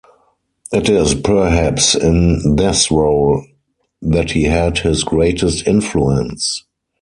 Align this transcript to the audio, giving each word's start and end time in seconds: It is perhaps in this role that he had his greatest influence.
It 0.73 0.89
is 0.89 1.13
perhaps 1.13 1.93
in 1.93 2.55
this 2.55 2.89
role 2.89 3.45
that 4.01 4.31
he 4.31 4.45
had 4.45 4.79
his 4.79 5.03
greatest 5.03 5.67
influence. 5.67 6.65